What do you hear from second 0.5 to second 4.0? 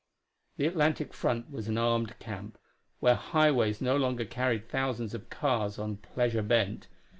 The Atlantic front was an armed camp, where highways no